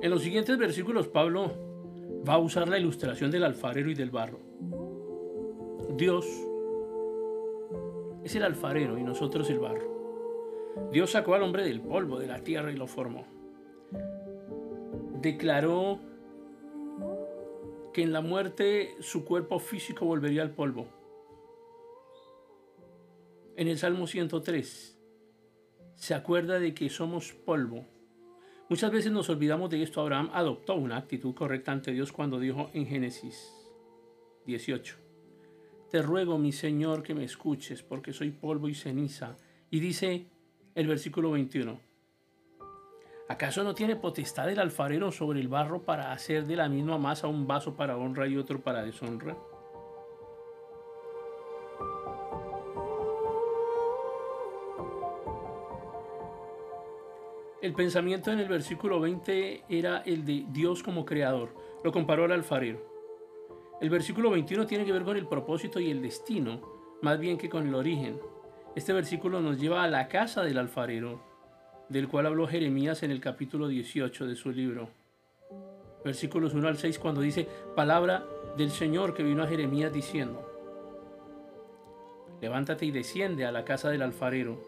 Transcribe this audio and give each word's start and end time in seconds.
En 0.00 0.10
los 0.10 0.22
siguientes 0.22 0.56
versículos 0.56 1.08
Pablo 1.08 1.50
va 2.26 2.34
a 2.34 2.38
usar 2.38 2.68
la 2.68 2.78
ilustración 2.78 3.30
del 3.30 3.44
alfarero 3.44 3.90
y 3.90 3.94
del 3.94 4.10
barro. 4.10 4.38
Dios 5.96 6.26
es 8.22 8.34
el 8.36 8.44
alfarero 8.44 8.96
y 8.98 9.02
nosotros 9.02 9.50
el 9.50 9.58
barro. 9.58 9.98
Dios 10.92 11.10
sacó 11.10 11.34
al 11.34 11.42
hombre 11.42 11.64
del 11.64 11.80
polvo 11.80 12.18
de 12.18 12.26
la 12.26 12.40
tierra 12.40 12.70
y 12.70 12.76
lo 12.76 12.86
formó. 12.86 13.26
Declaró 15.20 15.98
que 17.92 18.02
en 18.02 18.12
la 18.12 18.20
muerte 18.20 18.96
su 19.00 19.24
cuerpo 19.24 19.58
físico 19.58 20.04
volvería 20.06 20.42
al 20.42 20.54
polvo. 20.54 20.88
En 23.56 23.68
el 23.68 23.78
Salmo 23.78 24.06
103 24.06 24.98
se 25.96 26.14
acuerda 26.14 26.60
de 26.60 26.74
que 26.74 26.88
somos 26.88 27.32
polvo 27.32 27.86
Muchas 28.70 28.92
veces 28.92 29.10
nos 29.10 29.30
olvidamos 29.30 29.70
de 29.70 29.82
esto. 29.82 30.02
Abraham 30.02 30.28
adoptó 30.34 30.74
una 30.74 30.98
actitud 30.98 31.34
correcta 31.34 31.72
ante 31.72 31.90
Dios 31.90 32.12
cuando 32.12 32.38
dijo 32.38 32.70
en 32.74 32.86
Génesis 32.86 33.50
18, 34.44 34.96
Te 35.90 36.02
ruego, 36.02 36.36
mi 36.36 36.52
Señor, 36.52 37.02
que 37.02 37.14
me 37.14 37.24
escuches, 37.24 37.82
porque 37.82 38.12
soy 38.12 38.30
polvo 38.30 38.68
y 38.68 38.74
ceniza. 38.74 39.38
Y 39.70 39.80
dice 39.80 40.26
el 40.74 40.86
versículo 40.86 41.30
21, 41.30 41.80
¿acaso 43.28 43.62
no 43.62 43.74
tiene 43.74 43.96
potestad 43.96 44.50
el 44.50 44.58
alfarero 44.58 45.12
sobre 45.12 45.40
el 45.40 45.48
barro 45.48 45.82
para 45.82 46.12
hacer 46.12 46.46
de 46.46 46.56
la 46.56 46.68
misma 46.68 46.98
masa 46.98 47.28
un 47.28 47.46
vaso 47.46 47.76
para 47.76 47.96
honra 47.96 48.26
y 48.26 48.36
otro 48.36 48.60
para 48.60 48.82
deshonra? 48.82 49.36
El 57.60 57.74
pensamiento 57.74 58.30
en 58.30 58.38
el 58.38 58.48
versículo 58.48 59.00
20 59.00 59.64
era 59.68 59.98
el 60.06 60.24
de 60.24 60.46
Dios 60.48 60.82
como 60.82 61.04
creador. 61.04 61.50
Lo 61.82 61.90
comparó 61.90 62.24
al 62.24 62.32
alfarero. 62.32 62.80
El 63.80 63.90
versículo 63.90 64.30
21 64.30 64.66
tiene 64.66 64.84
que 64.84 64.92
ver 64.92 65.02
con 65.02 65.16
el 65.16 65.26
propósito 65.26 65.80
y 65.80 65.90
el 65.90 66.00
destino, 66.00 66.60
más 67.02 67.18
bien 67.18 67.36
que 67.36 67.48
con 67.48 67.66
el 67.66 67.74
origen. 67.74 68.20
Este 68.76 68.92
versículo 68.92 69.40
nos 69.40 69.58
lleva 69.58 69.82
a 69.82 69.88
la 69.88 70.06
casa 70.06 70.42
del 70.42 70.56
alfarero, 70.56 71.20
del 71.88 72.08
cual 72.08 72.26
habló 72.26 72.46
Jeremías 72.46 73.02
en 73.02 73.10
el 73.10 73.20
capítulo 73.20 73.68
18 73.68 74.26
de 74.26 74.36
su 74.36 74.50
libro. 74.50 74.90
Versículos 76.04 76.54
1 76.54 76.68
al 76.68 76.78
6 76.78 76.98
cuando 76.98 77.20
dice, 77.20 77.48
palabra 77.74 78.24
del 78.56 78.70
Señor 78.70 79.14
que 79.14 79.22
vino 79.22 79.42
a 79.42 79.46
Jeremías 79.46 79.92
diciendo, 79.92 80.44
levántate 82.40 82.86
y 82.86 82.90
desciende 82.90 83.46
a 83.46 83.52
la 83.52 83.64
casa 83.64 83.90
del 83.90 84.02
alfarero, 84.02 84.62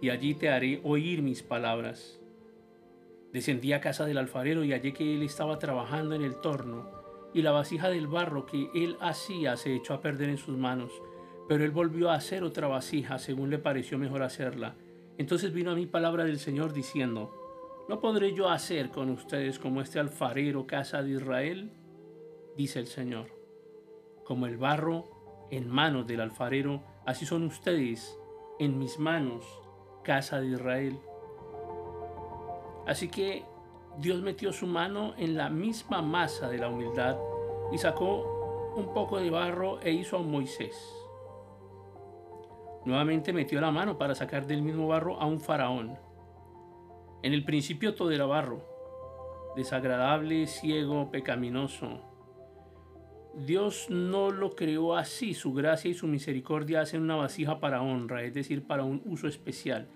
y 0.00 0.10
allí 0.10 0.34
te 0.34 0.48
haré 0.48 0.80
oír 0.84 1.22
mis 1.22 1.42
palabras. 1.42 2.20
Descendí 3.32 3.72
a 3.72 3.80
casa 3.80 4.06
del 4.06 4.18
alfarero 4.18 4.64
y 4.64 4.72
hallé 4.72 4.92
que 4.92 5.14
él 5.14 5.22
estaba 5.22 5.58
trabajando 5.58 6.14
en 6.14 6.22
el 6.22 6.40
torno, 6.40 6.90
y 7.32 7.42
la 7.42 7.52
vasija 7.52 7.88
del 7.88 8.06
barro 8.06 8.44
que 8.46 8.70
él 8.74 8.96
hacía 9.00 9.56
se 9.56 9.74
echó 9.74 9.94
a 9.94 10.00
perder 10.00 10.28
en 10.30 10.38
sus 10.38 10.56
manos. 10.56 10.90
Pero 11.48 11.64
él 11.64 11.70
volvió 11.70 12.10
a 12.10 12.14
hacer 12.14 12.42
otra 12.42 12.68
vasija 12.68 13.18
según 13.18 13.50
le 13.50 13.58
pareció 13.58 13.98
mejor 13.98 14.22
hacerla. 14.22 14.74
Entonces 15.20 15.52
vino 15.52 15.70
a 15.70 15.74
mí 15.74 15.84
palabra 15.84 16.24
del 16.24 16.38
Señor 16.38 16.72
diciendo, 16.72 17.84
¿no 17.90 18.00
podré 18.00 18.32
yo 18.32 18.48
hacer 18.48 18.88
con 18.88 19.10
ustedes 19.10 19.58
como 19.58 19.82
este 19.82 19.98
alfarero 19.98 20.66
casa 20.66 21.02
de 21.02 21.10
Israel? 21.10 21.72
Dice 22.56 22.78
el 22.78 22.86
Señor, 22.86 23.26
como 24.24 24.46
el 24.46 24.56
barro 24.56 25.46
en 25.50 25.68
manos 25.68 26.06
del 26.06 26.22
alfarero, 26.22 26.82
así 27.04 27.26
son 27.26 27.42
ustedes 27.42 28.18
en 28.58 28.78
mis 28.78 28.98
manos, 28.98 29.44
casa 30.04 30.40
de 30.40 30.52
Israel. 30.52 30.98
Así 32.86 33.10
que 33.10 33.44
Dios 33.98 34.22
metió 34.22 34.54
su 34.54 34.66
mano 34.66 35.12
en 35.18 35.36
la 35.36 35.50
misma 35.50 36.00
masa 36.00 36.48
de 36.48 36.56
la 36.56 36.70
humildad 36.70 37.18
y 37.70 37.76
sacó 37.76 38.72
un 38.74 38.94
poco 38.94 39.18
de 39.18 39.28
barro 39.28 39.82
e 39.82 39.92
hizo 39.92 40.16
a 40.16 40.22
Moisés. 40.22 40.99
Nuevamente 42.84 43.32
metió 43.32 43.60
la 43.60 43.70
mano 43.70 43.98
para 43.98 44.14
sacar 44.14 44.46
del 44.46 44.62
mismo 44.62 44.88
barro 44.88 45.20
a 45.20 45.26
un 45.26 45.40
faraón. 45.40 45.98
En 47.22 47.34
el 47.34 47.44
principio 47.44 47.94
todo 47.94 48.10
era 48.10 48.24
barro, 48.24 48.64
desagradable, 49.56 50.46
ciego, 50.46 51.10
pecaminoso. 51.10 52.00
Dios 53.34 53.86
no 53.90 54.30
lo 54.30 54.56
creó 54.56 54.96
así, 54.96 55.34
su 55.34 55.52
gracia 55.52 55.90
y 55.90 55.94
su 55.94 56.06
misericordia 56.06 56.80
hacen 56.80 57.02
una 57.02 57.16
vasija 57.16 57.60
para 57.60 57.82
honra, 57.82 58.24
es 58.24 58.34
decir, 58.34 58.66
para 58.66 58.84
un 58.84 59.02
uso 59.04 59.28
especial 59.28 59.88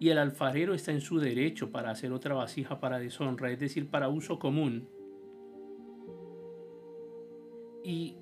y 0.00 0.08
el 0.08 0.18
alfarero 0.18 0.72
está 0.72 0.92
en 0.92 1.02
su 1.02 1.20
derecho 1.20 1.70
para 1.70 1.90
hacer 1.90 2.10
otra 2.12 2.34
vasija 2.34 2.80
para 2.80 2.98
deshonra, 2.98 3.50
es 3.50 3.60
decir, 3.60 3.90
para 3.90 4.08
uso 4.08 4.38
común. 4.38 4.88
Y 7.84 8.16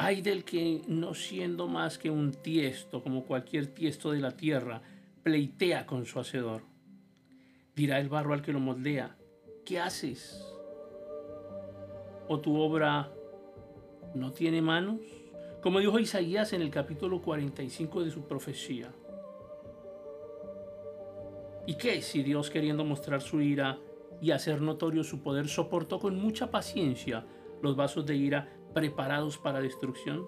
hay 0.00 0.22
del 0.22 0.44
que, 0.44 0.80
no 0.86 1.12
siendo 1.12 1.66
más 1.66 1.98
que 1.98 2.08
un 2.08 2.32
tiesto, 2.32 3.02
como 3.02 3.24
cualquier 3.24 3.66
tiesto 3.66 4.12
de 4.12 4.20
la 4.20 4.36
tierra, 4.36 4.80
pleitea 5.24 5.86
con 5.86 6.06
su 6.06 6.20
hacedor. 6.20 6.62
Dirá 7.74 7.98
el 7.98 8.08
barro 8.08 8.32
al 8.32 8.40
que 8.40 8.52
lo 8.52 8.60
moldea, 8.60 9.16
¿qué 9.66 9.80
haces? 9.80 10.40
¿O 12.28 12.38
tu 12.38 12.56
obra 12.56 13.12
no 14.14 14.30
tiene 14.30 14.62
manos? 14.62 15.00
Como 15.64 15.80
dijo 15.80 15.98
Isaías 15.98 16.52
en 16.52 16.62
el 16.62 16.70
capítulo 16.70 17.20
45 17.20 18.04
de 18.04 18.10
su 18.12 18.22
profecía. 18.22 18.92
¿Y 21.66 21.74
qué 21.74 22.02
si 22.02 22.22
Dios 22.22 22.50
queriendo 22.50 22.84
mostrar 22.84 23.20
su 23.20 23.40
ira 23.40 23.80
y 24.20 24.30
hacer 24.30 24.60
notorio 24.60 25.02
su 25.02 25.22
poder 25.22 25.48
soportó 25.48 25.98
con 25.98 26.16
mucha 26.16 26.52
paciencia 26.52 27.26
los 27.62 27.74
vasos 27.74 28.06
de 28.06 28.14
ira 28.14 28.57
preparados 28.74 29.38
para 29.38 29.60
destrucción? 29.60 30.26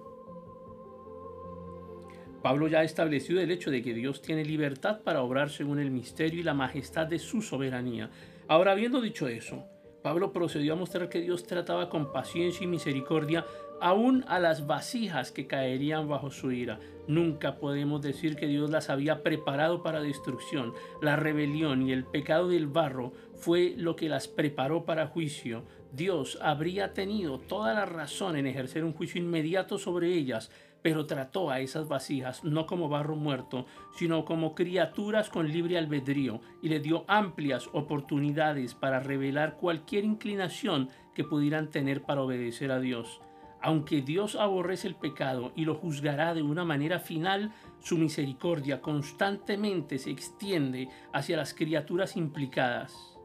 Pablo 2.42 2.68
ya 2.68 2.80
ha 2.80 2.84
establecido 2.84 3.40
el 3.40 3.50
hecho 3.50 3.70
de 3.70 3.82
que 3.82 3.92
Dios 3.92 4.22
tiene 4.22 4.44
libertad 4.44 5.02
para 5.02 5.22
obrar 5.22 5.50
según 5.50 5.78
el 5.78 5.90
misterio 5.90 6.40
y 6.40 6.42
la 6.42 6.54
majestad 6.54 7.06
de 7.06 7.18
su 7.18 7.42
soberanía. 7.42 8.10
Ahora, 8.48 8.72
habiendo 8.72 9.00
dicho 9.00 9.28
eso, 9.28 9.66
Pablo 10.02 10.32
procedió 10.32 10.72
a 10.72 10.76
mostrar 10.76 11.08
que 11.08 11.20
Dios 11.20 11.44
trataba 11.44 11.88
con 11.88 12.12
paciencia 12.12 12.64
y 12.64 12.66
misericordia 12.66 13.44
aún 13.80 14.24
a 14.28 14.38
las 14.38 14.66
vasijas 14.66 15.32
que 15.32 15.46
caerían 15.46 16.08
bajo 16.08 16.30
su 16.30 16.52
ira. 16.52 16.78
Nunca 17.06 17.56
podemos 17.56 18.02
decir 18.02 18.36
que 18.36 18.46
Dios 18.46 18.70
las 18.70 18.90
había 18.90 19.22
preparado 19.22 19.82
para 19.82 20.00
destrucción. 20.00 20.74
La 21.02 21.16
rebelión 21.16 21.82
y 21.88 21.92
el 21.92 22.04
pecado 22.04 22.48
del 22.48 22.66
barro 22.66 23.12
fue 23.34 23.74
lo 23.76 23.96
que 23.96 24.08
las 24.08 24.28
preparó 24.28 24.84
para 24.84 25.08
juicio. 25.08 25.64
Dios 25.92 26.38
habría 26.40 26.92
tenido 26.92 27.40
toda 27.40 27.74
la 27.74 27.84
razón 27.84 28.36
en 28.36 28.46
ejercer 28.46 28.84
un 28.84 28.92
juicio 28.92 29.20
inmediato 29.20 29.76
sobre 29.78 30.14
ellas, 30.14 30.50
pero 30.82 31.06
trató 31.06 31.50
a 31.50 31.60
esas 31.60 31.88
vasijas 31.88 32.44
no 32.44 32.66
como 32.66 32.88
barro 32.88 33.16
muerto, 33.16 33.66
sino 33.96 34.24
como 34.24 34.54
criaturas 34.54 35.28
con 35.28 35.48
libre 35.48 35.78
albedrío, 35.78 36.40
y 36.62 36.68
le 36.68 36.80
dio 36.80 37.04
amplias 37.08 37.68
oportunidades 37.72 38.74
para 38.74 39.00
revelar 39.00 39.56
cualquier 39.56 40.04
inclinación 40.04 40.88
que 41.14 41.24
pudieran 41.24 41.70
tener 41.70 42.02
para 42.02 42.22
obedecer 42.22 42.70
a 42.72 42.80
Dios. 42.80 43.20
Aunque 43.62 44.00
Dios 44.00 44.36
aborrece 44.36 44.88
el 44.88 44.94
pecado 44.94 45.52
y 45.54 45.66
lo 45.66 45.74
juzgará 45.74 46.32
de 46.32 46.42
una 46.42 46.64
manera 46.64 46.98
final, 46.98 47.52
su 47.80 47.98
misericordia 47.98 48.80
constantemente 48.80 49.98
se 49.98 50.10
extiende 50.10 50.88
hacia 51.12 51.36
las 51.36 51.52
criaturas 51.52 52.16
implicadas. 52.16 53.19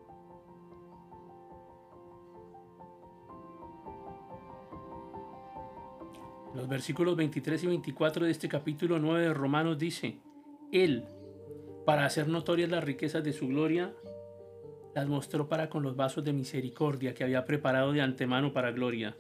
Los 6.55 6.67
versículos 6.67 7.15
23 7.15 7.63
y 7.63 7.67
24 7.67 8.25
de 8.25 8.31
este 8.31 8.47
capítulo 8.47 8.99
9 8.99 9.27
de 9.27 9.33
Romanos 9.33 9.77
dice, 9.77 10.19
Él, 10.71 11.05
para 11.85 12.05
hacer 12.05 12.27
notorias 12.27 12.69
las 12.69 12.83
riquezas 12.83 13.23
de 13.23 13.33
su 13.33 13.47
gloria, 13.47 13.93
las 14.95 15.07
mostró 15.07 15.49
para 15.49 15.69
con 15.69 15.83
los 15.83 15.95
vasos 15.95 16.23
de 16.23 16.33
misericordia 16.33 17.13
que 17.13 17.23
había 17.23 17.45
preparado 17.45 17.91
de 17.91 18.01
antemano 18.01 18.53
para 18.53 18.71
gloria 18.71 19.15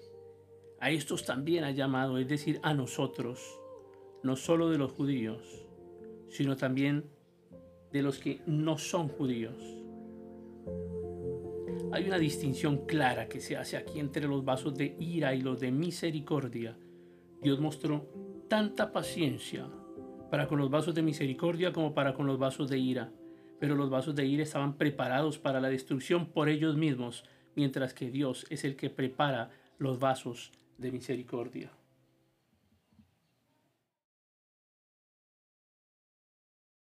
a 0.79 0.91
estos 0.91 1.25
también 1.25 1.63
ha 1.63 1.71
llamado, 1.71 2.17
es 2.17 2.27
decir, 2.27 2.59
a 2.61 2.73
nosotros, 2.73 3.59
no 4.23 4.35
solo 4.35 4.69
de 4.69 4.77
los 4.77 4.91
judíos, 4.91 5.65
sino 6.29 6.55
también 6.55 7.05
de 7.91 8.01
los 8.01 8.19
que 8.19 8.41
no 8.45 8.77
son 8.77 9.07
judíos. 9.07 9.55
Hay 11.91 12.05
una 12.07 12.17
distinción 12.17 12.85
clara 12.85 13.27
que 13.27 13.39
se 13.39 13.55
hace 13.55 13.77
aquí 13.77 13.99
entre 13.99 14.27
los 14.27 14.43
vasos 14.43 14.75
de 14.75 14.95
ira 14.99 15.33
y 15.33 15.41
los 15.41 15.59
de 15.59 15.71
misericordia. 15.71 16.77
Dios 17.41 17.59
mostró 17.59 18.07
tanta 18.47 18.91
paciencia 18.91 19.67
para 20.29 20.47
con 20.47 20.59
los 20.59 20.69
vasos 20.69 20.95
de 20.95 21.01
misericordia 21.01 21.71
como 21.71 21.93
para 21.93 22.13
con 22.13 22.27
los 22.27 22.39
vasos 22.39 22.69
de 22.69 22.77
ira, 22.77 23.11
pero 23.59 23.75
los 23.75 23.89
vasos 23.89 24.15
de 24.15 24.25
ira 24.25 24.43
estaban 24.43 24.77
preparados 24.77 25.37
para 25.37 25.61
la 25.61 25.69
destrucción 25.69 26.27
por 26.27 26.49
ellos 26.49 26.75
mismos, 26.75 27.23
mientras 27.55 27.93
que 27.93 28.11
Dios 28.11 28.45
es 28.49 28.63
el 28.65 28.75
que 28.75 28.89
prepara 28.89 29.49
los 29.77 29.99
vasos 29.99 30.51
de 30.77 30.91
misericordia. 30.91 31.71